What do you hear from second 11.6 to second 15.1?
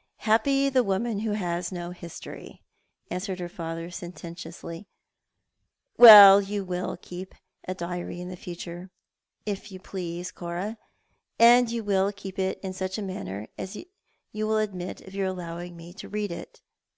you will keep it in such a manner as will admit